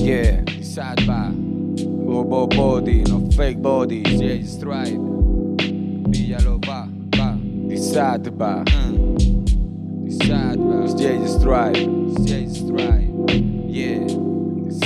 Yeah, 0.00 0.40
Sadba. 0.62 1.30
Bobo 1.36 2.46
body, 2.46 3.02
no 3.02 3.30
fake 3.32 3.60
body. 3.60 4.02
J 4.02 4.42
Stride. 4.44 4.96
Píllalo, 6.10 6.58
va, 6.66 6.88
va. 7.16 7.36
Sadba. 7.76 8.64
Sadba. 10.24 10.88
J 10.96 11.26
Stride. 11.28 11.86
J 12.26 12.48
Stride. 12.48 13.10
Yeah. 13.68 14.06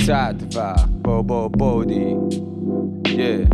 Sadba. 0.03 0.85
Bobo 1.01 1.47
body. 1.49 2.17
Yeah. 3.15 3.47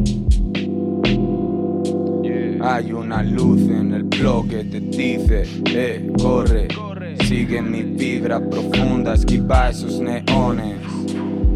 Hay 2.64 2.92
una 2.92 3.22
luz 3.24 3.62
en 3.70 3.94
el 3.94 4.04
bloque, 4.04 4.64
te 4.64 4.80
dice, 4.80 5.44
eh, 5.66 6.12
corre. 6.22 6.68
Sigue 7.28 7.62
mi 7.62 7.84
vibra 7.84 8.40
profunda, 8.40 9.14
esquiva 9.14 9.70
esos 9.70 10.00
neones. 10.00 10.78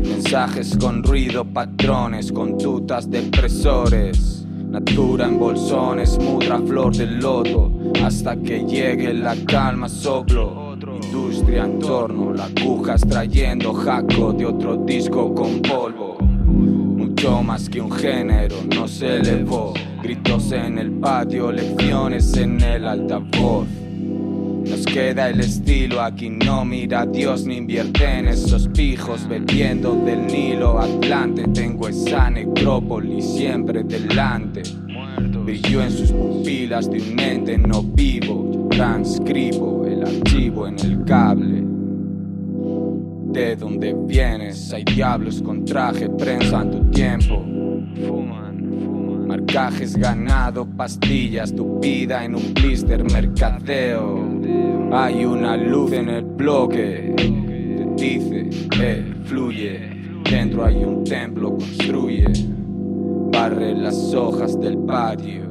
Mensajes 0.07 0.77
con 0.77 1.03
ruido, 1.03 1.43
patrones, 1.43 2.31
con 2.31 2.57
tutas 2.57 3.09
depresores. 3.09 4.45
Natura 4.69 5.25
en 5.25 5.39
bolsones, 5.39 6.17
mudra 6.19 6.59
flor 6.59 6.95
de 6.95 7.07
loto. 7.07 7.71
Hasta 8.03 8.35
que 8.37 8.63
llegue 8.65 9.13
la 9.13 9.35
calma, 9.45 9.89
soplo. 9.89 10.77
Industria 11.03 11.65
en 11.65 11.79
torno, 11.79 12.33
la 12.33 12.45
aguja 12.45 12.93
extrayendo 12.93 13.73
jaco 13.73 14.33
de 14.33 14.45
otro 14.45 14.77
disco 14.77 15.33
con 15.33 15.61
polvo. 15.61 16.17
Mucho 16.19 17.41
más 17.41 17.69
que 17.69 17.81
un 17.81 17.91
género, 17.91 18.57
no 18.75 18.87
se 18.87 19.17
elevó. 19.17 19.73
Gritos 20.03 20.51
en 20.51 20.77
el 20.77 20.91
patio, 20.91 21.51
lecciones 21.51 22.35
en 22.37 22.61
el 22.61 22.87
altavoz. 22.87 23.67
Queda 24.95 25.27
el 25.27 25.41
estilo, 25.41 26.01
aquí 26.01 26.29
no 26.29 26.63
mira 26.63 27.05
Dios 27.05 27.45
ni 27.45 27.57
invierte 27.57 28.05
en 28.05 28.29
esos 28.29 28.69
pijos 28.69 29.27
bebiendo 29.27 29.93
del 29.93 30.25
Nilo 30.25 30.79
Atlante. 30.79 31.43
Tengo 31.49 31.89
esa 31.89 32.29
necrópolis 32.29 33.25
siempre 33.25 33.83
delante. 33.83 34.63
Brilló 35.43 35.83
en 35.83 35.91
sus 35.91 36.13
pupilas 36.13 36.89
de 36.89 37.01
un 37.01 37.19
ente 37.19 37.57
no 37.57 37.83
vivo. 37.83 38.69
Transcribo 38.71 39.85
el 39.85 40.01
archivo 40.01 40.65
en 40.65 40.79
el 40.79 41.03
cable. 41.03 41.61
De 43.33 43.57
donde 43.57 43.93
vienes, 44.07 44.71
hay 44.71 44.85
diablos 44.85 45.41
con 45.41 45.65
traje, 45.65 46.07
prensan 46.07 46.71
tu 46.71 46.89
tiempo. 46.91 47.54
Marcajes 49.55 49.95
ganado, 49.95 50.65
pastillas, 50.65 51.55
tu 51.55 51.79
vida 51.79 52.25
en 52.25 52.35
un 52.35 52.53
blister, 52.53 53.01
mercadeo. 53.09 54.21
Hay 54.91 55.23
una 55.23 55.55
luz 55.55 55.93
en 55.93 56.09
el 56.09 56.25
bloque, 56.25 57.13
te 57.15 57.85
dice, 57.95 58.49
eh, 58.81 59.13
fluye. 59.23 59.79
Dentro 60.29 60.65
hay 60.65 60.83
un 60.83 61.05
templo, 61.05 61.51
construye. 61.51 62.25
Barre 63.31 63.73
las 63.75 64.13
hojas 64.13 64.59
del 64.59 64.77
patio. 64.79 65.45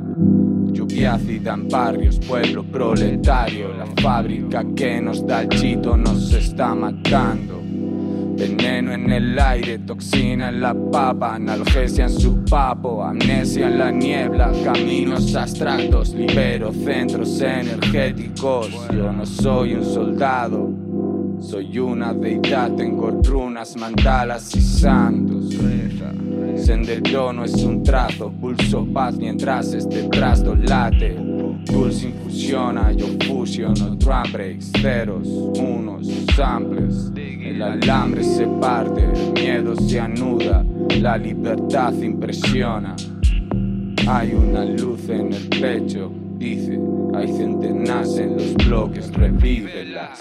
Lluvia 0.71 1.15
ácida 1.15 1.55
en 1.55 1.71
barrios, 1.71 2.19
pueblo 2.19 2.63
proletario. 2.63 3.73
La 3.73 3.87
fábrica 4.03 4.67
que 4.77 5.01
nos 5.01 5.27
da 5.27 5.45
el 5.45 5.49
chito 5.49 5.97
nos 5.97 6.31
está 6.35 6.75
matando. 6.75 7.64
Veneno 8.37 8.93
en 8.93 9.13
el 9.13 9.39
aire, 9.39 9.79
toxina 9.79 10.49
en 10.49 10.61
la 10.61 10.75
papa, 10.75 11.37
analgesia 11.37 12.05
en 12.05 12.11
su 12.11 12.45
papo, 12.45 13.05
amnesia 13.05 13.69
en 13.69 13.79
la 13.79 13.91
niebla, 13.91 14.53
caminos 14.65 15.35
abstractos, 15.35 16.15
libero 16.15 16.73
centros 16.73 17.41
energéticos. 17.41 18.71
Yo 18.93 19.13
no 19.13 19.25
soy 19.25 19.75
un 19.75 19.85
soldado, 19.85 20.71
soy 21.41 21.79
una 21.79 22.13
deidad, 22.13 22.73
tengo 22.73 23.11
runas, 23.23 23.77
mandalas 23.77 24.55
y 24.57 24.61
santos. 24.61 25.51
Sendero 26.57 27.33
no 27.33 27.45
es 27.45 27.55
un 27.63 27.83
trazo, 27.83 28.33
pulso 28.33 28.87
paz 28.93 29.17
mientras 29.17 29.75
este 29.75 30.05
trasto 30.05 30.55
late. 30.55 31.34
Pulse 31.67 32.07
infusiona, 32.09 32.93
yo 32.93 33.07
fusiono 33.27 33.97
drum 33.97 34.33
breaks, 34.33 34.71
ceros, 34.81 35.27
unos, 35.27 36.07
samples. 36.35 37.11
El 37.17 37.63
alambre 37.63 38.25
se 38.25 38.47
parte, 38.61 39.05
el 39.05 39.33
miedo 39.33 39.77
se 39.77 40.01
anuda, 40.01 40.65
la 41.01 41.17
libertad 41.17 41.93
impresiona. 41.95 42.95
Hay 44.07 44.35
una 44.35 44.65
luz 44.65 45.09
en 45.09 45.33
el 45.33 45.49
pecho, 45.49 46.13
dice, 46.39 46.79
hay 47.15 47.29
centenas 47.29 48.19
en 48.19 48.37
los 48.37 48.55
bloques, 48.55 49.13
revívelas. 49.13 50.21